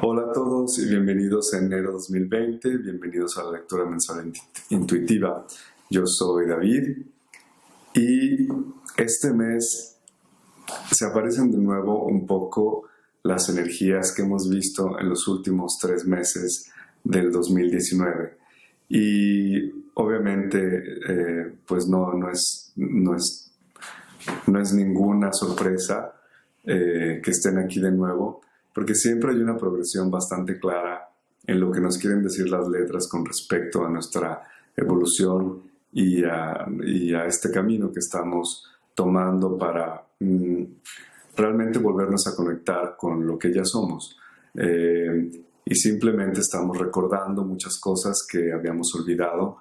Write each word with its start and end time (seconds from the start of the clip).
Hola 0.00 0.30
a 0.30 0.32
todos 0.32 0.78
y 0.78 0.88
bienvenidos 0.88 1.52
a 1.54 1.58
enero 1.58 1.90
2020, 1.92 2.76
bienvenidos 2.78 3.36
a 3.36 3.44
la 3.44 3.58
lectura 3.58 3.84
mensual 3.84 4.32
intuitiva. 4.70 5.44
Yo 5.90 6.06
soy 6.06 6.46
David 6.46 6.98
y 7.94 8.46
este 8.96 9.32
mes 9.32 9.96
se 10.92 11.04
aparecen 11.04 11.50
de 11.50 11.58
nuevo 11.58 12.04
un 12.04 12.28
poco 12.28 12.84
las 13.24 13.48
energías 13.48 14.12
que 14.14 14.22
hemos 14.22 14.48
visto 14.48 15.00
en 15.00 15.08
los 15.08 15.26
últimos 15.26 15.78
tres 15.80 16.06
meses 16.06 16.70
del 17.02 17.32
2019. 17.32 18.38
Y 18.90 19.68
obviamente, 19.94 20.60
eh, 21.08 21.54
pues 21.66 21.88
no, 21.88 22.12
no, 22.14 22.30
es, 22.30 22.72
no, 22.76 23.16
es, 23.16 23.50
no 24.46 24.60
es 24.60 24.72
ninguna 24.74 25.32
sorpresa 25.32 26.14
eh, 26.62 27.20
que 27.20 27.30
estén 27.32 27.58
aquí 27.58 27.80
de 27.80 27.90
nuevo 27.90 28.42
porque 28.78 28.94
siempre 28.94 29.32
hay 29.32 29.40
una 29.40 29.56
progresión 29.56 30.08
bastante 30.08 30.56
clara 30.56 31.10
en 31.44 31.58
lo 31.58 31.72
que 31.72 31.80
nos 31.80 31.98
quieren 31.98 32.22
decir 32.22 32.48
las 32.48 32.68
letras 32.68 33.08
con 33.08 33.26
respecto 33.26 33.84
a 33.84 33.90
nuestra 33.90 34.40
evolución 34.76 35.62
y 35.92 36.22
a, 36.22 36.64
este 37.26 37.50
camino 37.50 37.90
que 37.90 37.98
estamos 37.98 38.70
tomando 38.94 39.58
para 39.58 40.00
mm, 40.20 40.62
realmente 41.36 41.80
volvernos 41.80 42.24
a 42.28 42.36
conectar 42.36 42.94
con 42.96 43.26
lo 43.26 43.36
que 43.36 43.52
ya 43.52 43.64
somos. 43.64 44.16
Eh, 44.54 45.42
y 45.64 45.74
simplemente 45.74 46.38
estamos 46.38 46.78
recordando 46.78 47.42
muchas 47.42 47.80
cosas 47.80 48.24
que 48.30 48.52
habíamos 48.52 48.94
olvidado. 48.94 49.56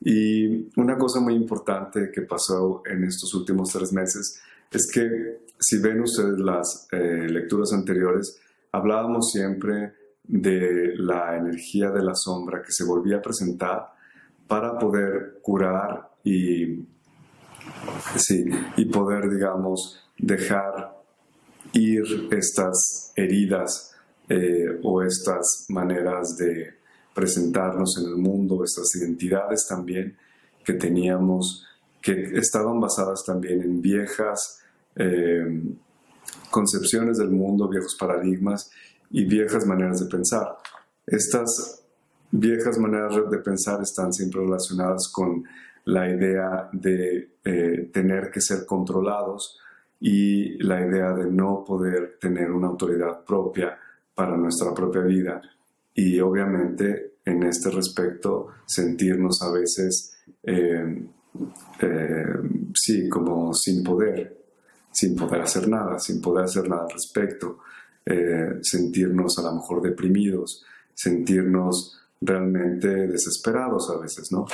Y 0.00 0.70
una 0.80 0.96
cosa 0.96 1.20
muy 1.20 1.34
importante 1.34 2.10
que 2.10 2.22
pasó 2.22 2.82
en 2.86 3.04
estos 3.04 3.34
últimos 3.34 3.68
tres 3.70 3.92
meses 3.92 4.40
es 4.70 4.90
que 4.90 5.44
si 5.58 5.80
ven 5.80 6.00
ustedes 6.00 6.38
las 6.38 6.88
eh, 6.92 7.26
lecturas 7.28 7.70
anteriores, 7.74 8.40
hablábamos 8.74 9.30
siempre 9.30 9.94
de 10.24 10.94
la 10.96 11.36
energía 11.36 11.90
de 11.90 12.02
la 12.02 12.14
sombra 12.14 12.60
que 12.60 12.72
se 12.72 12.84
volvía 12.84 13.18
a 13.18 13.22
presentar 13.22 13.86
para 14.48 14.76
poder 14.78 15.38
curar 15.42 16.10
y, 16.24 16.84
sí, 18.16 18.44
y 18.76 18.84
poder, 18.86 19.30
digamos, 19.30 20.00
dejar 20.18 20.92
ir 21.72 22.28
estas 22.32 23.12
heridas 23.14 23.94
eh, 24.28 24.80
o 24.82 25.02
estas 25.02 25.66
maneras 25.68 26.36
de 26.36 26.74
presentarnos 27.14 27.96
en 27.98 28.08
el 28.08 28.16
mundo, 28.16 28.64
estas 28.64 28.92
identidades 28.96 29.66
también 29.68 30.16
que 30.64 30.72
teníamos, 30.72 31.64
que 32.02 32.38
estaban 32.38 32.80
basadas 32.80 33.22
también 33.24 33.62
en 33.62 33.80
viejas 33.80 34.60
eh, 34.96 35.62
concepciones 36.50 37.18
del 37.18 37.30
mundo, 37.30 37.68
viejos 37.68 37.96
paradigmas 37.98 38.70
y 39.10 39.24
viejas 39.24 39.66
maneras 39.66 40.00
de 40.00 40.06
pensar. 40.06 40.56
Estas 41.06 41.82
viejas 42.30 42.78
maneras 42.78 43.30
de 43.30 43.38
pensar 43.38 43.80
están 43.82 44.12
siempre 44.12 44.40
relacionadas 44.40 45.08
con 45.12 45.44
la 45.84 46.08
idea 46.08 46.68
de 46.72 47.36
eh, 47.44 47.90
tener 47.92 48.30
que 48.30 48.40
ser 48.40 48.64
controlados 48.66 49.58
y 50.00 50.62
la 50.62 50.84
idea 50.84 51.12
de 51.12 51.30
no 51.30 51.64
poder 51.64 52.18
tener 52.20 52.50
una 52.50 52.68
autoridad 52.68 53.24
propia 53.24 53.78
para 54.14 54.36
nuestra 54.36 54.74
propia 54.74 55.02
vida. 55.02 55.40
Y 55.94 56.18
obviamente 56.20 57.14
en 57.24 57.42
este 57.44 57.70
respecto 57.70 58.48
sentirnos 58.66 59.40
a 59.42 59.50
veces, 59.52 60.16
eh, 60.42 61.06
eh, 61.80 62.24
sí, 62.74 63.08
como 63.08 63.54
sin 63.54 63.82
poder, 63.82 64.43
sin 64.94 65.16
poder 65.16 65.42
hacer 65.42 65.68
nada, 65.68 65.98
sin 65.98 66.20
poder 66.20 66.44
hacer 66.44 66.68
nada 66.68 66.84
al 66.84 66.90
respecto, 66.90 67.58
eh, 68.06 68.58
sentirnos 68.62 69.38
a 69.38 69.42
lo 69.42 69.54
mejor 69.54 69.82
deprimidos, 69.82 70.64
sentirnos 70.94 71.98
realmente 72.20 72.88
desesperados 73.08 73.90
a 73.90 73.98
veces, 73.98 74.30
¿no? 74.30 74.46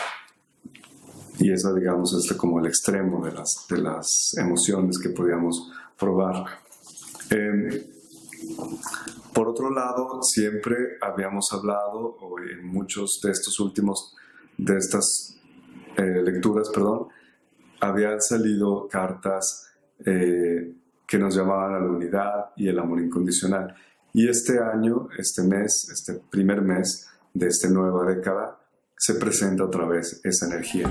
Y 1.39 1.53
eso, 1.53 1.75
digamos, 1.75 2.13
es 2.15 2.37
como 2.37 2.59
el 2.59 2.67
extremo 2.67 3.25
de 3.25 3.33
las, 3.33 3.67
de 3.69 3.79
las 3.79 4.35
emociones 4.37 4.99
que 4.99 5.11
podíamos 5.11 5.71
probar. 5.99 6.45
Em, 7.31 7.71
por 9.33 9.49
otro 9.49 9.71
lado, 9.71 10.23
siempre 10.23 10.99
habíamos 11.01 11.53
hablado, 11.53 12.17
o 12.21 12.39
en 12.41 12.67
muchos 12.67 13.21
de 13.23 13.31
estos 13.31 13.61
últimos, 13.61 14.15
de 14.57 14.77
estas 14.77 15.37
eh, 15.97 16.23
lecturas, 16.23 16.71
perdón, 16.71 17.09
habían 17.81 18.21
salido 18.21 18.89
cartas 18.89 19.70
eh, 20.05 20.73
que 21.07 21.19
nos 21.19 21.35
llamaban 21.35 21.75
a 21.75 21.81
la 21.81 21.91
unidad 21.91 22.47
y 22.57 22.69
el 22.69 22.79
amor 22.79 23.01
incondicional. 23.01 23.75
Y 24.13 24.29
este 24.29 24.59
año, 24.59 25.09
este 25.19 25.43
mes, 25.43 25.89
este 25.93 26.21
primer 26.31 26.63
mes 26.63 27.09
de 27.35 27.47
esta 27.47 27.69
nueva 27.69 28.05
década, 28.13 28.59
se 28.97 29.15
presenta 29.15 29.65
otra 29.65 29.87
vez 29.87 30.21
esa 30.25 30.47
energía. 30.47 30.89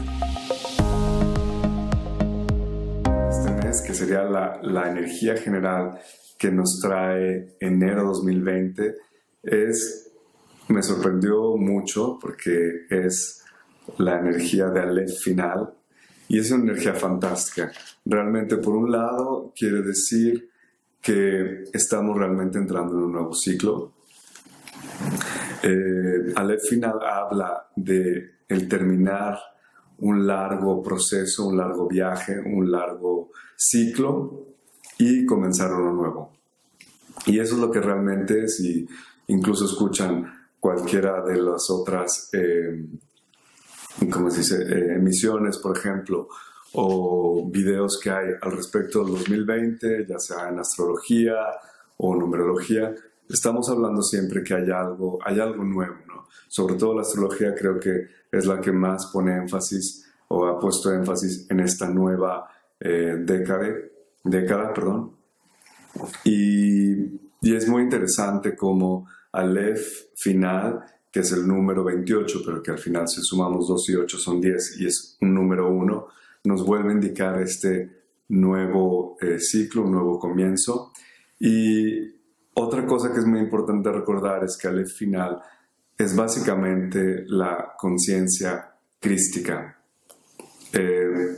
Este 3.29 3.51
mes, 3.51 3.81
que 3.81 3.93
sería 3.93 4.23
la, 4.23 4.59
la 4.61 4.89
energía 4.89 5.37
general 5.37 5.99
que 6.37 6.51
nos 6.51 6.79
trae 6.81 7.55
enero 7.59 8.05
2020, 8.05 8.95
es, 9.43 10.11
me 10.69 10.81
sorprendió 10.81 11.55
mucho 11.57 12.17
porque 12.19 12.85
es 12.89 13.43
la 13.97 14.19
energía 14.19 14.67
de 14.67 14.79
Aleph 14.81 15.19
final, 15.21 15.73
y 16.29 16.39
es 16.39 16.51
una 16.51 16.63
energía 16.71 16.93
fantástica. 16.93 17.71
Realmente, 18.05 18.57
por 18.57 18.75
un 18.75 18.91
lado, 18.91 19.51
quiere 19.55 19.81
decir 19.81 20.49
que 21.01 21.63
estamos 21.73 22.17
realmente 22.17 22.59
entrando 22.59 22.95
en 22.95 23.03
un 23.03 23.11
nuevo 23.11 23.33
ciclo. 23.33 23.93
Eh, 25.63 26.31
Aleph 26.35 26.61
final 26.69 26.99
habla 27.03 27.67
de 27.75 28.35
el 28.47 28.69
terminar 28.69 29.37
un 29.99 30.25
largo 30.25 30.81
proceso, 30.83 31.47
un 31.47 31.57
largo 31.57 31.87
viaje, 31.87 32.39
un 32.39 32.71
largo 32.71 33.31
ciclo 33.55 34.45
y 34.99 35.25
comenzar 35.25 35.73
uno 35.73 35.93
nuevo. 35.93 36.31
Y 37.25 37.39
eso 37.39 37.55
es 37.55 37.59
lo 37.59 37.71
que 37.71 37.81
realmente, 37.81 38.47
si 38.47 38.87
incluso 39.27 39.65
escuchan 39.65 40.31
cualquiera 40.59 41.23
de 41.23 41.37
las 41.37 41.69
otras 41.69 42.29
eh, 42.33 42.85
como 44.07 44.31
se 44.31 44.39
dice, 44.39 44.63
eh, 44.63 44.95
emisiones, 44.95 45.57
por 45.57 45.77
ejemplo, 45.77 46.29
o 46.73 47.49
videos 47.51 47.99
que 48.01 48.09
hay 48.09 48.27
al 48.41 48.51
respecto 48.51 49.03
del 49.03 49.13
2020, 49.13 50.05
ya 50.07 50.19
sea 50.19 50.49
en 50.49 50.59
astrología 50.59 51.35
o 51.97 52.15
numerología, 52.15 52.93
estamos 53.27 53.69
hablando 53.69 54.01
siempre 54.01 54.43
que 54.43 54.53
hay 54.53 54.69
algo, 54.71 55.19
hay 55.23 55.39
algo 55.39 55.63
nuevo, 55.63 55.95
¿no? 56.07 56.27
Sobre 56.47 56.75
todo 56.75 56.95
la 56.95 57.01
astrología 57.01 57.53
creo 57.55 57.79
que 57.79 58.07
es 58.31 58.45
la 58.45 58.61
que 58.61 58.71
más 58.71 59.07
pone 59.07 59.35
énfasis 59.35 60.05
o 60.27 60.45
ha 60.45 60.59
puesto 60.59 60.93
énfasis 60.93 61.47
en 61.49 61.59
esta 61.59 61.87
nueva 61.89 62.47
eh, 62.79 63.17
década, 63.19 63.67
década, 64.23 64.73
perdón. 64.73 65.11
Y, 66.23 66.93
y 67.41 67.55
es 67.55 67.67
muy 67.67 67.83
interesante 67.83 68.55
como 68.55 69.07
Aleph 69.31 70.11
final 70.15 70.83
que 71.11 71.21
es 71.21 71.31
el 71.31 71.47
número 71.47 71.83
28, 71.83 72.41
pero 72.45 72.61
que 72.61 72.71
al 72.71 72.77
final 72.77 73.07
si 73.07 73.21
sumamos 73.21 73.67
2 73.67 73.89
y 73.89 73.95
8 73.95 74.17
son 74.17 74.39
10 74.39 74.79
y 74.79 74.87
es 74.87 75.17
un 75.21 75.33
número 75.33 75.69
1, 75.71 76.07
nos 76.43 76.65
vuelve 76.65 76.89
a 76.89 76.93
indicar 76.93 77.41
este 77.41 77.99
nuevo 78.29 79.17
eh, 79.21 79.39
ciclo, 79.39 79.83
un 79.83 79.91
nuevo 79.91 80.19
comienzo. 80.19 80.91
Y 81.39 82.15
otra 82.53 82.85
cosa 82.85 83.11
que 83.11 83.19
es 83.19 83.25
muy 83.25 83.39
importante 83.39 83.91
recordar 83.91 84.43
es 84.43 84.57
que 84.57 84.67
al 84.67 84.85
final 84.87 85.41
es 85.97 86.15
básicamente 86.15 87.25
la 87.27 87.73
conciencia 87.77 88.73
crística, 88.99 89.81
eh, 90.73 91.35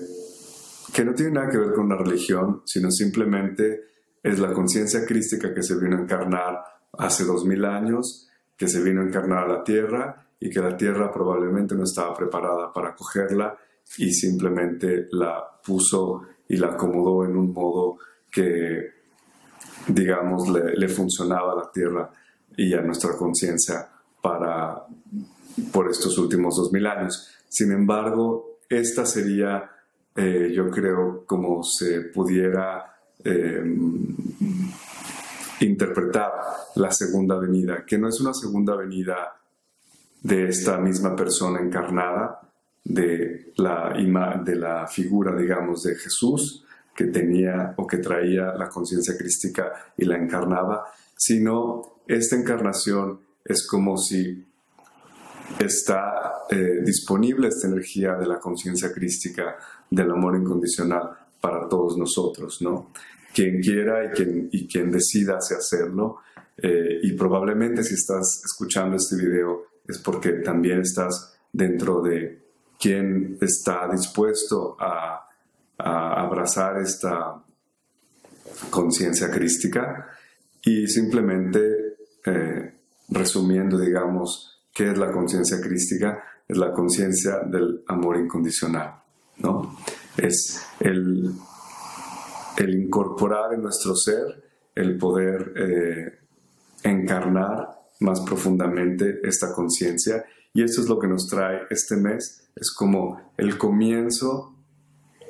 que 0.94 1.06
no 1.06 1.14
tiene 1.14 1.32
nada 1.32 1.50
que 1.50 1.58
ver 1.58 1.74
con 1.74 1.86
una 1.86 1.98
religión, 1.98 2.62
sino 2.66 2.92
simplemente 2.92 3.82
es 4.22 4.40
la 4.40 4.54
conciencia 4.54 5.06
crística 5.06 5.54
que 5.54 5.64
se 5.64 5.80
vino 5.80 5.98
a 5.98 6.02
encarnar 6.02 6.60
hace 6.94 7.24
2000 7.24 7.66
años 7.66 8.31
que 8.62 8.68
se 8.68 8.84
vino 8.84 9.02
a 9.02 9.06
encarnar 9.06 9.46
a 9.46 9.54
la 9.58 9.64
tierra 9.64 10.24
y 10.40 10.48
que 10.48 10.60
la 10.60 10.78
tierra 10.78 11.12
probablemente 11.12 11.74
no 11.74 11.84
estaba 11.84 12.14
preparada 12.14 12.72
para 12.72 12.90
acogerla 12.90 13.58
y 13.98 14.14
simplemente 14.14 15.08
la 15.14 15.44
puso 15.66 16.22
y 16.48 16.58
la 16.58 16.68
acomodó 16.68 17.26
en 17.26 17.36
un 17.38 17.52
modo 17.52 17.98
que, 18.30 18.88
digamos, 19.88 20.48
le, 20.50 20.88
funcionaba 20.90 21.54
a 21.54 21.56
la 21.56 21.72
tierra 21.72 22.12
y 22.56 22.72
a 22.76 22.82
nuestra 22.82 23.18
conciencia 23.18 23.90
para 24.22 24.86
por 25.74 25.90
estos 25.90 26.16
últimos 26.20 26.56
dos 26.56 26.72
mil 26.72 26.86
años. 26.86 27.32
Sin 27.50 27.72
embargo, 27.72 28.60
esta 28.70 29.08
sería, 29.08 29.72
eh, 30.16 30.52
yo 30.54 30.70
creo, 30.70 31.24
como 31.26 31.64
se 31.64 32.02
pudiera 32.02 32.96
eh, 33.24 33.64
interpretar 35.66 36.32
la 36.76 36.92
segunda 36.92 37.38
venida, 37.38 37.86
que 37.86 37.98
no 37.98 38.10
es 38.10 38.20
una 38.20 38.34
segunda 38.34 38.76
venida 38.76 39.36
de 40.22 40.48
esta 40.48 40.78
misma 40.78 41.16
persona 41.16 41.60
encarnada, 41.60 42.40
de 42.84 43.54
la, 43.58 43.94
de 44.44 44.56
la 44.56 44.88
figura, 44.88 45.36
digamos, 45.36 45.84
de 45.84 45.96
Jesús, 45.96 46.66
que 46.96 47.06
tenía 47.06 47.74
o 47.78 47.86
que 47.86 47.98
traía 47.98 48.54
la 48.54 48.70
conciencia 48.70 49.16
crística 49.18 49.72
y 49.96 50.06
la 50.06 50.18
encarnaba, 50.18 50.86
sino 51.16 52.02
esta 52.08 52.36
encarnación 52.36 53.20
es 53.46 53.68
como 53.68 53.98
si 53.98 54.46
está 55.60 56.34
eh, 56.50 56.82
disponible 56.84 57.48
esta 57.48 57.68
energía 57.68 58.16
de 58.16 58.28
la 58.28 58.40
conciencia 58.40 58.92
crística, 58.92 59.58
del 59.90 60.12
amor 60.12 60.36
incondicional 60.36 61.12
para 61.40 61.68
todos 61.68 61.98
nosotros, 61.98 62.62
¿no? 62.62 62.92
Quien 63.34 63.62
quiera 63.62 64.06
y 64.06 64.10
quien, 64.10 64.50
y 64.52 64.68
quien 64.68 64.92
decida 64.92 65.38
hacerlo, 65.38 66.20
eh, 66.58 67.00
y 67.02 67.14
probablemente 67.14 67.84
si 67.84 67.96
estás 67.96 68.42
escuchando 68.46 68.98
este 68.98 69.16
video 69.16 69.66
es 69.88 69.98
porque 69.98 70.34
también 70.34 70.82
estás 70.82 71.36
dentro 71.52 72.02
de 72.02 72.40
quien 72.80 73.38
está 73.42 73.88
dispuesto 73.92 74.78
a, 74.80 75.28
abrazar 75.84 76.80
esta 76.80 77.44
conciencia 78.70 79.32
crística 79.32 80.10
y 80.64 80.86
simplemente 80.86 81.96
eh, 82.24 82.74
resumiendo, 83.10 83.80
digamos, 83.80 84.62
qué 84.72 84.92
es 84.92 84.98
la 85.00 85.12
conciencia 85.12 85.60
crística, 85.60 86.24
es 86.48 86.56
la 86.58 86.72
conciencia 86.72 87.40
del 87.40 87.84
amor 87.88 88.18
incondicional, 88.18 89.02
¿no? 89.40 89.76
Es 90.18 90.64
el, 90.80 91.34
el 92.62 92.76
incorporar 92.76 93.54
en 93.54 93.64
nuestro 93.64 93.96
ser 93.96 94.44
el 94.76 94.98
poder 94.98 95.54
eh, 95.56 96.20
encarnar 96.84 97.70
más 98.02 98.22
profundamente 98.22 99.20
esta 99.24 99.52
conciencia. 99.54 100.24
Y 100.54 100.64
eso 100.64 100.82
es 100.82 100.88
lo 100.88 101.00
que 101.00 101.08
nos 101.08 101.28
trae 101.28 101.62
este 101.70 101.96
mes, 101.96 102.50
es 102.56 102.72
como 102.72 103.32
el 103.38 103.58
comienzo 103.58 104.56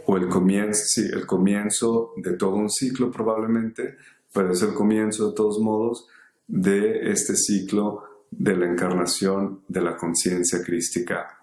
o 0.06 0.18
el 0.18 0.28
comienzo, 0.28 0.82
sí, 0.86 1.06
el 1.14 1.26
comienzo 1.26 2.14
de 2.18 2.34
todo 2.34 2.56
un 2.56 2.70
ciclo 2.70 3.12
probablemente, 3.12 3.96
pero 4.34 4.52
es 4.52 4.62
el 4.62 4.74
comienzo 4.74 5.30
de 5.30 5.36
todos 5.36 5.60
modos 5.60 6.08
de 6.48 7.12
este 7.12 7.36
ciclo 7.36 8.04
de 8.30 8.58
la 8.58 8.66
encarnación 8.66 9.62
de 9.68 9.82
la 9.82 9.96
conciencia 9.96 10.62
crística 10.64 11.38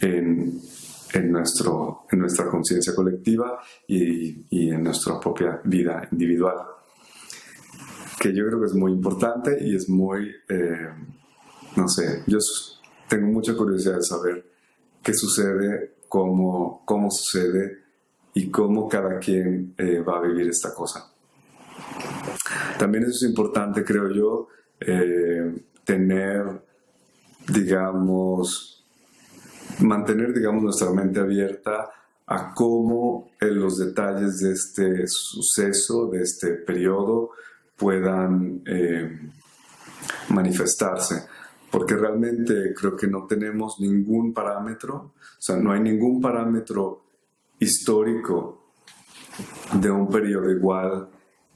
en, 0.00 0.60
en, 1.12 1.32
nuestro, 1.32 2.06
en 2.10 2.18
nuestra 2.20 2.46
conciencia 2.46 2.94
colectiva 2.94 3.60
y, 3.86 4.46
y 4.50 4.70
en 4.70 4.82
nuestra 4.82 5.18
propia 5.20 5.60
vida 5.64 6.08
individual 6.12 6.56
que 8.18 8.34
yo 8.34 8.46
creo 8.46 8.60
que 8.60 8.66
es 8.66 8.74
muy 8.74 8.92
importante 8.92 9.58
y 9.60 9.76
es 9.76 9.88
muy, 9.88 10.34
eh, 10.48 10.88
no 11.76 11.88
sé, 11.88 12.22
yo 12.26 12.38
tengo 13.08 13.26
mucha 13.28 13.54
curiosidad 13.54 13.96
de 13.96 14.02
saber 14.02 14.46
qué 15.02 15.12
sucede, 15.14 15.96
cómo, 16.08 16.82
cómo 16.84 17.10
sucede 17.10 17.78
y 18.34 18.50
cómo 18.50 18.88
cada 18.88 19.18
quien 19.18 19.74
eh, 19.78 20.00
va 20.00 20.18
a 20.18 20.22
vivir 20.22 20.48
esta 20.48 20.74
cosa. 20.74 21.12
También 22.78 23.04
eso 23.04 23.12
es 23.12 23.22
importante, 23.22 23.84
creo 23.84 24.10
yo, 24.10 24.48
eh, 24.80 25.64
tener, 25.84 26.62
digamos, 27.48 28.75
mantener, 29.80 30.32
digamos, 30.32 30.62
nuestra 30.62 30.90
mente 30.90 31.20
abierta 31.20 31.90
a 32.26 32.52
cómo 32.54 33.30
en 33.40 33.60
los 33.60 33.78
detalles 33.78 34.38
de 34.38 34.52
este 34.52 35.04
suceso, 35.06 36.08
de 36.08 36.22
este 36.22 36.54
periodo, 36.54 37.30
puedan 37.76 38.62
eh, 38.66 39.30
manifestarse, 40.30 41.26
porque 41.70 41.94
realmente 41.94 42.74
creo 42.74 42.96
que 42.96 43.06
no 43.06 43.26
tenemos 43.26 43.78
ningún 43.78 44.32
parámetro, 44.32 44.96
o 44.96 45.40
sea, 45.40 45.56
no 45.56 45.72
hay 45.72 45.80
ningún 45.80 46.20
parámetro 46.20 47.04
histórico 47.58 48.72
de 49.74 49.90
un 49.90 50.08
periodo 50.08 50.50
igual 50.50 51.08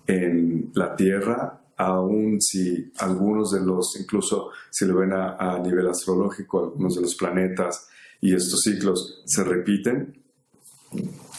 en 0.07 0.71
la 0.75 0.95
Tierra, 0.95 1.61
aun 1.77 2.41
si 2.41 2.93
algunos 2.99 3.53
de 3.53 3.61
los, 3.61 3.99
incluso 3.99 4.51
si 4.69 4.85
lo 4.85 4.99
ven 4.99 5.15
a 5.15 5.59
nivel 5.61 5.89
astrológico, 5.89 6.65
algunos 6.65 6.95
de 6.97 7.01
los 7.01 7.15
planetas 7.15 7.89
y 8.21 8.35
estos 8.35 8.61
ciclos 8.61 9.23
se 9.27 9.45
repiten, 9.45 10.23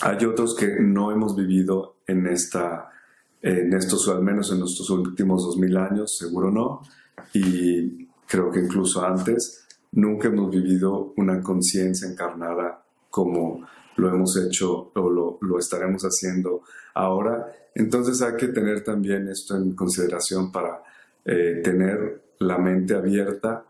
hay 0.02 0.26
otros 0.26 0.56
que 0.56 0.80
no 0.80 1.12
hemos 1.12 1.36
vivido 1.36 1.98
en 2.08 2.28
esta 2.28 2.92
en 3.42 3.74
estos, 3.74 4.08
o 4.08 4.16
al 4.16 4.22
menos 4.22 4.52
en 4.52 4.62
estos 4.62 4.90
últimos 4.92 5.44
2000 5.44 5.78
años, 5.78 6.16
seguro 6.18 6.52
no, 6.52 6.82
y 7.34 8.06
creo 8.28 8.52
que 8.52 8.60
incluso 8.60 9.04
antes, 9.04 9.66
nunca 9.94 10.28
hemos 10.28 10.52
vivido 10.52 11.14
una 11.18 11.42
conciencia 11.42 12.08
encarnada 12.08 12.84
como 13.10 13.68
lo 13.98 14.10
hemos 14.10 14.38
hecho 14.38 14.92
o 14.94 15.10
lo, 15.10 15.38
lo, 15.42 15.60
estaremos 15.60 16.04
haciendo 16.04 16.62
ahora. 16.94 17.52
Entonces 17.76 18.22
hay 18.22 18.36
que 18.38 18.48
tener 18.48 18.84
también 18.84 19.28
esto 19.28 19.58
en 19.58 19.76
consideración 19.76 20.52
para 20.52 20.82
eh, 21.26 21.62
tener 21.64 22.22
la 22.40 22.58
mente 22.58 22.96
abierta 22.96 23.66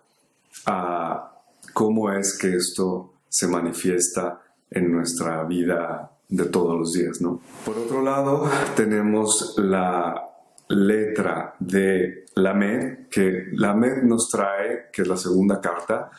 a 0.65 1.30
cómo 1.73 2.11
es 2.11 2.37
que 2.37 2.55
esto 2.55 3.13
se 3.27 3.47
manifiesta 3.47 4.41
en 4.69 4.91
nuestra 4.91 5.43
vida 5.43 6.11
de 6.27 6.45
todos 6.45 6.79
los 6.79 6.93
días, 6.93 7.21
¿no? 7.21 7.41
Por 7.65 7.77
otro 7.77 8.01
lado, 8.01 8.49
tenemos 8.75 9.55
la 9.57 10.15
letra 10.69 11.55
de 11.59 12.25
la 12.35 12.53
MED, 12.53 13.09
que 13.09 13.47
la 13.53 13.73
MED 13.73 14.03
nos 14.03 14.29
trae, 14.29 14.89
que 14.91 15.01
es 15.01 15.07
la 15.07 15.17
segunda 15.17 15.59
carta, 15.59 16.09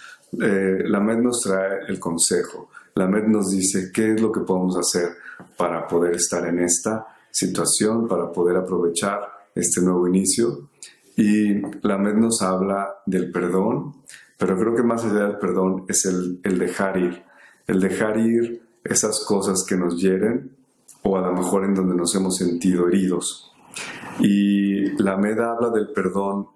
eh, 0.41 0.83
la 0.85 1.01
MED 1.01 1.19
nos 1.19 1.41
trae 1.41 1.81
el 1.89 1.99
consejo. 1.99 2.71
La 2.95 3.07
MED 3.07 3.25
nos 3.25 3.51
dice 3.51 3.91
qué 3.93 4.13
es 4.13 4.21
lo 4.21 4.31
que 4.31 4.41
podemos 4.41 4.77
hacer 4.77 5.17
para 5.57 5.87
poder 5.89 6.15
estar 6.17 6.47
en 6.47 6.59
esta 6.59 7.07
situación, 7.31 8.07
para 8.07 8.31
poder 8.31 8.57
aprovechar 8.57 9.21
este 9.55 9.81
nuevo 9.81 10.07
inicio. 10.07 10.69
Y 11.17 11.61
la 11.87 11.99
MED 11.99 12.15
nos 12.15 12.43
habla 12.43 12.97
del 13.07 13.31
perdón, 13.31 13.95
pero 14.43 14.59
creo 14.59 14.75
que 14.75 14.83
más 14.83 15.05
allá 15.05 15.29
del 15.29 15.39
perdón 15.39 15.85
es 15.87 16.05
el, 16.05 16.41
el 16.43 16.59
dejar 16.59 16.97
ir. 16.97 17.23
El 17.69 17.79
dejar 17.79 18.19
ir 18.19 18.61
esas 18.83 19.21
cosas 19.21 19.65
que 19.65 19.77
nos 19.77 20.03
hieren 20.03 20.51
o 21.05 21.17
a 21.17 21.21
lo 21.21 21.33
mejor 21.33 21.65
en 21.65 21.77
donde 21.77 21.95
nos 21.95 22.13
hemos 22.17 22.39
sentido 22.39 22.89
heridos. 22.89 23.53
Y 24.19 25.01
la 25.01 25.17
MEDA 25.17 25.53
habla 25.53 25.71
del 25.71 25.93
perdón 25.93 26.49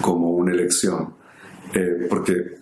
como 0.00 0.30
una 0.30 0.52
elección, 0.52 1.14
eh, 1.74 2.06
porque, 2.08 2.60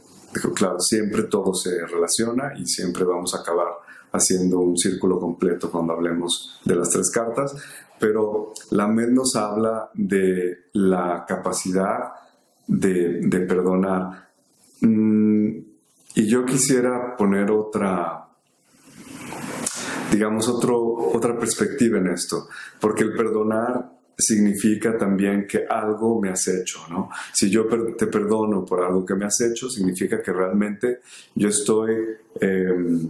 claro, 0.55 0.81
siempre 0.81 1.25
todo 1.25 1.53
se 1.53 1.87
relaciona 1.87 2.55
y 2.57 2.67
siempre 2.67 3.05
vamos 3.05 3.35
a 3.35 3.41
acabar 3.41 3.69
haciendo 4.13 4.61
un 4.61 4.79
círculo 4.79 5.21
completo 5.21 5.71
cuando 5.71 5.93
hablemos 5.93 6.59
de 6.65 6.75
las 6.75 6.89
tres 6.89 7.11
cartas, 7.11 7.55
pero 8.01 8.55
la 8.71 8.89
MED 8.89 9.11
nos 9.11 9.37
habla 9.37 9.91
de 9.93 10.69
la 10.73 11.27
capacidad 11.29 12.24
de, 12.67 13.47
perdonar. 13.49 14.29
Mm, 14.81 15.59
y 16.17 16.27
yo 16.27 16.45
quisiera 16.45 17.17
poner 17.17 17.51
otra, 17.51 18.29
digamos, 20.11 20.49
otro, 20.49 20.79
otra 21.13 21.39
perspectiva 21.39 21.99
en 21.99 22.09
esto, 22.09 22.49
porque 22.81 23.03
el 23.03 23.15
perdonar 23.15 23.95
significa 24.17 24.97
también 24.97 25.47
que 25.47 25.65
algo 25.69 26.21
me 26.21 26.31
has 26.31 26.47
hecho, 26.49 26.81
¿no? 26.89 27.11
Si 27.33 27.51
yo 27.51 27.67
te 27.97 28.07
perdono 28.07 28.65
por 28.65 28.83
algo 28.83 29.05
que 29.05 29.15
me 29.15 29.25
has 29.25 29.41
hecho, 29.41 29.69
significa 29.69 30.23
que 30.23 30.33
realmente 30.33 31.01
yo 31.35 31.49
estoy 31.49 31.95
em, 32.41 33.09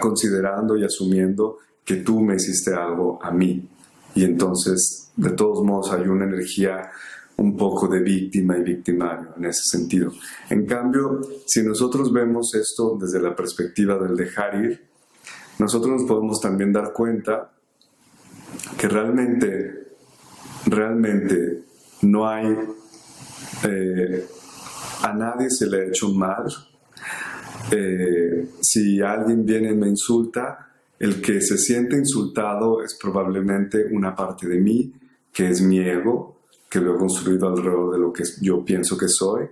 considerando 0.00 0.76
y 0.76 0.84
asumiendo 0.84 1.58
que 1.84 1.96
tú 1.96 2.20
me 2.20 2.36
hiciste 2.36 2.74
algo 2.74 3.18
a 3.22 3.30
mí. 3.30 3.68
Y 4.14 4.24
entonces, 4.24 5.10
de 5.16 5.30
todos 5.30 5.64
modos, 5.64 5.92
hay 5.92 6.06
una 6.06 6.24
energía 6.24 6.90
un 7.38 7.56
poco 7.56 7.86
de 7.88 8.00
víctima 8.00 8.56
y 8.56 8.62
victimario 8.62 9.34
en 9.36 9.44
ese 9.44 9.62
sentido. 9.64 10.12
En 10.48 10.66
cambio, 10.66 11.20
si 11.46 11.62
nosotros 11.62 12.12
vemos 12.12 12.54
esto 12.54 12.96
desde 13.00 13.20
la 13.20 13.34
perspectiva 13.34 13.98
del 13.98 14.16
dejar 14.16 14.64
ir, 14.64 14.86
nosotros 15.58 16.00
nos 16.00 16.08
podemos 16.08 16.40
también 16.40 16.72
dar 16.72 16.92
cuenta 16.92 17.50
que 18.78 18.88
realmente, 18.88 19.88
realmente 20.66 21.62
no 22.02 22.28
hay, 22.28 22.56
eh, 23.64 24.26
a 25.02 25.12
nadie 25.12 25.50
se 25.50 25.66
le 25.66 25.80
ha 25.80 25.84
hecho 25.86 26.12
mal. 26.12 26.46
Eh, 27.70 28.48
si 28.60 29.00
alguien 29.00 29.44
viene 29.44 29.72
y 29.72 29.74
me 29.74 29.88
insulta, 29.88 30.70
el 30.98 31.20
que 31.20 31.40
se 31.40 31.58
siente 31.58 31.96
insultado 31.96 32.82
es 32.82 32.96
probablemente 33.00 33.84
una 33.90 34.14
parte 34.14 34.48
de 34.48 34.58
mí, 34.58 34.92
que 35.32 35.50
es 35.50 35.60
mi 35.60 35.78
ego, 35.80 36.35
que 36.76 36.84
lo 36.84 36.94
he 36.94 36.98
construido 36.98 37.48
alrededor 37.48 37.92
de 37.92 37.98
lo 37.98 38.12
que 38.12 38.24
yo 38.42 38.62
pienso 38.62 38.98
que 38.98 39.08
soy. 39.08 39.46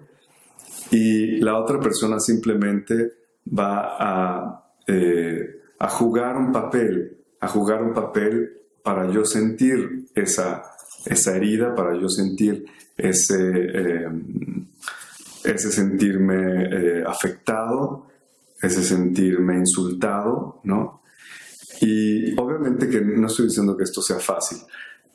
Y 0.90 1.40
la 1.40 1.59
otra 1.59 1.81
persona 1.81 2.21
simplemente 2.21 3.12
va 3.47 3.97
a, 3.99 4.64
eh, 4.87 5.62
a 5.78 5.88
jugar 5.88 6.37
un 6.37 6.52
papel, 6.52 7.16
a 7.40 7.49
jugar 7.49 7.83
un 7.83 7.95
papel 7.95 8.59
para 8.83 9.11
yo 9.11 9.25
sentir 9.25 10.04
esa, 10.14 10.64
esa 11.07 11.35
herida, 11.35 11.75
para 11.75 11.99
yo 11.99 12.11
sentir 12.11 12.66
ese, 12.95 13.38
eh, 13.40 14.09
ese 15.45 15.73
sentirme 15.73 16.64
eh, 16.64 17.04
afectado, 17.07 18.07
ese 18.61 18.83
sentirme 18.83 19.57
insultado, 19.57 20.61
¿no? 20.64 21.02
Y 21.81 22.38
obviamente 22.38 22.88
que 22.88 23.00
no 23.00 23.26
estoy 23.26 23.47
diciendo 23.47 23.76
que 23.76 23.85
esto 23.85 24.02
sea 24.02 24.19
fácil, 24.19 24.59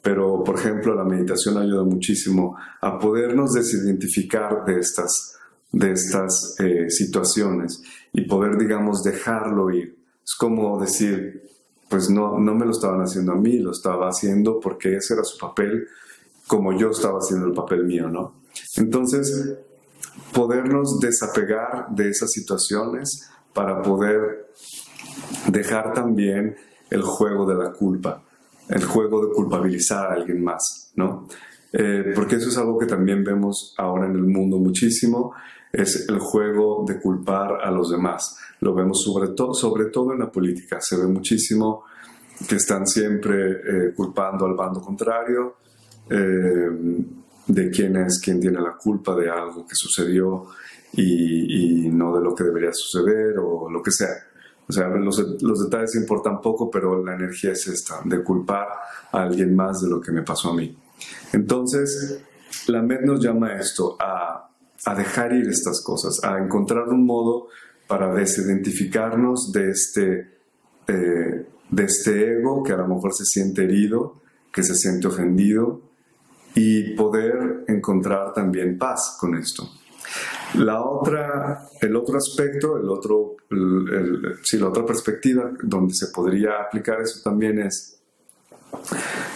pero 0.02 0.44
por 0.44 0.56
ejemplo 0.56 0.96
la 0.96 1.04
meditación 1.04 1.58
ayuda 1.58 1.84
muchísimo 1.84 2.58
a 2.82 2.98
podernos 2.98 3.54
desidentificar 3.54 4.66
de 4.66 4.80
estas, 4.80 5.38
de 5.72 5.92
estas 5.92 6.56
eh, 6.60 6.90
situaciones 6.90 7.82
y 8.14 8.22
poder, 8.22 8.58
digamos, 8.58 9.04
dejarlo 9.04 9.70
ir. 9.72 9.98
Es 10.24 10.36
como 10.36 10.80
decir, 10.80 11.44
pues 11.90 12.10
no, 12.10 12.40
no 12.40 12.56
me 12.56 12.66
lo 12.66 12.72
estaban 12.72 13.02
haciendo 13.02 13.34
a 13.34 13.36
mí, 13.36 13.58
lo 13.58 13.72
estaba 13.72 14.08
haciendo 14.08 14.60
porque 14.60 14.96
ese 14.96 15.16
era 15.16 15.24
su 15.24 15.38
papel, 15.38 15.88
como 16.48 16.78
yo 16.78 16.92
estaba 16.92 17.20
haciendo 17.20 17.48
el 17.48 17.54
papel 17.54 17.86
mío, 17.86 18.10
¿no? 18.10 18.42
Entonces, 18.78 19.58
podernos 20.34 21.00
desapegar 21.00 21.88
de 21.90 22.10
esas 22.10 22.32
situaciones 22.32 23.30
para 23.54 23.82
poder 23.82 24.52
dejar 25.48 25.94
también 25.94 26.56
el 26.90 27.02
juego 27.02 27.46
de 27.46 27.56
la 27.56 27.72
culpa, 27.72 28.24
el 28.70 28.84
juego 28.86 29.26
de 29.26 29.34
culpabilizar 29.34 30.12
a 30.12 30.14
alguien 30.14 30.44
más, 30.44 30.92
¿no? 30.96 31.28
Eh, 31.74 32.14
porque 32.16 32.36
eso 32.36 32.50
es 32.50 32.58
algo 32.58 32.78
que 32.78 32.86
también 32.86 33.24
vemos 33.24 33.74
ahora 33.78 34.06
en 34.06 34.14
el 34.14 34.24
mundo 34.24 34.58
muchísimo, 34.58 35.34
es 35.72 36.08
el 36.10 36.20
juego 36.20 36.84
de 36.88 37.00
culpar 37.00 37.62
a 37.62 37.72
los 37.72 37.92
demás. 37.92 38.38
Lo 38.62 38.74
vemos 38.74 39.04
sobre, 39.04 39.30
todo 39.30 39.54
sobre 39.54 39.86
todo 39.86 40.14
en 40.14 40.20
la 40.20 40.32
política, 40.32 40.78
se 40.80 40.98
ve 40.98 41.08
muchísimo 41.08 41.84
que 42.48 42.56
están 42.56 42.88
siempre 42.88 43.52
eh, 43.52 43.94
culpando 43.96 44.46
al 44.46 44.56
bando 44.56 44.82
contrario, 44.82 45.58
eh, 46.10 46.70
de 47.48 47.70
quién 47.70 47.98
es 47.98 48.20
quien 48.24 48.40
tiene 48.40 48.62
la 48.62 48.76
culpa 48.78 49.16
de 49.16 49.30
algo 49.30 49.66
que 49.66 49.76
sucedió 49.76 50.46
y, 50.94 51.86
y, 51.86 51.90
no 51.90 52.16
de 52.16 52.24
lo 52.24 52.34
que 52.34 52.44
debería 52.44 52.72
suceder 52.72 53.38
o 53.40 53.70
lo 53.70 53.82
que 53.82 53.92
sea. 53.92 54.29
O 54.70 54.72
sea, 54.72 54.88
los, 54.88 55.42
los, 55.42 55.64
detalles 55.64 55.96
importan 55.96 56.40
poco, 56.40 56.70
pero 56.70 57.04
la 57.04 57.16
energía 57.16 57.54
es 57.54 57.68
esta, 57.68 58.02
de 58.06 58.24
culpar 58.24 58.68
a 59.12 59.24
alguien 59.24 59.56
más 59.56 59.82
de 59.82 59.90
lo 59.90 60.00
que 60.00 60.12
me 60.12 60.22
pasó 60.22 60.52
a 60.52 60.56
mí. 60.56 60.78
Entonces, 61.34 62.22
la 62.68 62.84
MED 62.84 63.02
nos 63.02 63.20
llama 63.20 63.48
a 63.48 63.60
esto, 63.60 63.98
a, 64.00 64.52
a 64.86 64.96
dejar 64.96 65.34
ir 65.34 65.50
estas 65.50 65.82
cosas, 65.84 66.24
a 66.24 66.38
encontrar 66.38 66.88
un 66.90 67.04
modo 67.04 67.48
para 67.88 68.14
desidentificarnos 68.14 69.52
de 69.52 69.72
este, 69.72 70.38
eh, 70.88 71.48
de 71.72 71.84
este 71.84 72.38
ego 72.38 72.62
que 72.62 72.74
a 72.74 72.78
lo 72.78 72.88
mejor 72.88 73.16
se 73.16 73.26
siente 73.26 73.64
herido, 73.64 74.22
que 74.54 74.62
se 74.62 74.76
siente 74.76 75.08
ofendido, 75.08 75.82
y 76.54 76.96
poder 76.96 77.64
encontrar 77.68 78.34
también 78.34 78.78
paz 78.78 79.18
con 79.20 79.36
esto. 79.36 79.68
La 80.56 80.82
otra, 80.84 81.68
el 81.80 81.96
otro 81.96 82.18
aspecto, 82.18 82.78
el 82.78 82.90
otro, 82.90 83.36
el, 83.52 84.22
la 84.60 84.68
otra 84.68 84.86
perspectiva 84.86 85.52
donde 85.62 85.94
se 85.94 86.08
podría 86.08 86.62
aplicar 86.66 87.02
eso 87.02 87.22
también 87.24 87.60
es 87.60 88.02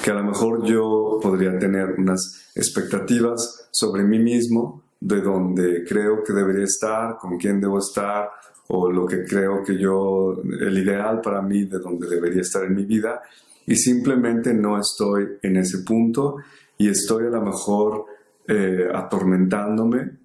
que 0.03 0.11
a 0.11 0.15
lo 0.15 0.23
mejor 0.23 0.63
yo 0.63 1.19
podría 1.21 1.57
tener 1.57 1.95
unas 1.97 2.51
expectativas 2.55 3.69
sobre 3.71 4.03
mí 4.03 4.19
mismo, 4.19 4.83
de 4.99 5.21
donde 5.21 5.83
creo 5.87 6.23
que 6.23 6.33
debería 6.33 6.63
estar, 6.63 7.17
con 7.17 7.37
quién 7.37 7.59
debo 7.59 7.79
estar, 7.79 8.29
o 8.67 8.89
lo 8.89 9.05
que 9.05 9.23
creo 9.23 9.63
que 9.63 9.77
yo, 9.77 10.41
el 10.61 10.77
ideal 10.77 11.21
para 11.21 11.41
mí 11.41 11.65
de 11.65 11.79
donde 11.79 12.07
debería 12.07 12.41
estar 12.41 12.63
en 12.63 12.75
mi 12.75 12.85
vida, 12.85 13.21
y 13.65 13.75
simplemente 13.75 14.53
no 14.53 14.79
estoy 14.79 15.37
en 15.41 15.57
ese 15.57 15.79
punto 15.79 16.37
y 16.77 16.89
estoy 16.89 17.27
a 17.27 17.29
lo 17.29 17.41
mejor 17.41 18.05
eh, 18.47 18.89
atormentándome 18.93 20.22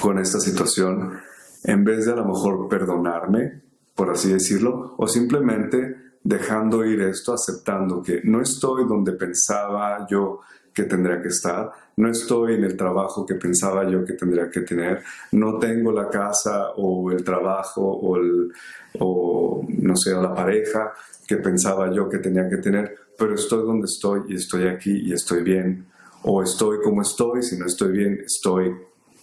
con 0.00 0.18
esta 0.18 0.40
situación 0.40 1.18
en 1.64 1.84
vez 1.84 2.06
de 2.06 2.12
a 2.12 2.16
lo 2.16 2.24
mejor 2.24 2.68
perdonarme, 2.68 3.62
por 3.94 4.10
así 4.10 4.32
decirlo, 4.32 4.94
o 4.96 5.08
simplemente 5.08 5.96
dejando 6.22 6.84
ir 6.84 7.00
esto, 7.02 7.32
aceptando 7.32 8.02
que 8.02 8.20
no 8.24 8.40
estoy 8.40 8.86
donde 8.86 9.12
pensaba 9.12 10.06
yo 10.08 10.40
que 10.72 10.84
tendría 10.84 11.20
que 11.20 11.28
estar, 11.28 11.70
no 11.96 12.08
estoy 12.08 12.54
en 12.54 12.64
el 12.64 12.76
trabajo 12.76 13.26
que 13.26 13.34
pensaba 13.34 13.88
yo 13.90 14.04
que 14.04 14.12
tendría 14.12 14.48
que 14.48 14.60
tener, 14.60 15.02
no 15.32 15.58
tengo 15.58 15.90
la 15.90 16.08
casa 16.08 16.70
o 16.76 17.10
el 17.10 17.24
trabajo 17.24 17.82
o, 17.82 18.16
el, 18.16 18.52
o 19.00 19.66
no 19.68 19.96
sé, 19.96 20.12
la 20.12 20.32
pareja 20.32 20.92
que 21.26 21.36
pensaba 21.38 21.92
yo 21.92 22.08
que 22.08 22.18
tenía 22.18 22.48
que 22.48 22.58
tener, 22.58 22.94
pero 23.18 23.34
estoy 23.34 23.66
donde 23.66 23.86
estoy 23.86 24.22
y 24.28 24.36
estoy 24.36 24.68
aquí 24.68 25.08
y 25.08 25.12
estoy 25.12 25.42
bien, 25.42 25.86
o 26.22 26.42
estoy 26.42 26.78
como 26.82 27.02
estoy, 27.02 27.42
si 27.42 27.58
no 27.58 27.66
estoy 27.66 27.92
bien, 27.92 28.20
estoy 28.24 28.72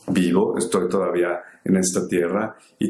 vivo, 0.08 0.58
estoy 0.58 0.90
todavía 0.90 1.42
en 1.64 1.78
esta 1.78 2.08
tierra 2.08 2.56
y 2.78 2.84